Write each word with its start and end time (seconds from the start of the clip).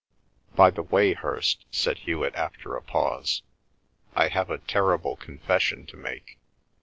"By 0.55 0.71
the 0.71 0.81
way, 0.81 1.13
Hirst," 1.13 1.63
said 1.69 1.99
Hewet, 1.99 2.33
after 2.33 2.75
a 2.75 2.81
pause, 2.81 3.43
"I 4.15 4.29
have 4.29 4.49
a 4.49 4.57
terrible 4.57 5.15
confession 5.15 5.85
to 5.85 5.95
make. 5.95 6.39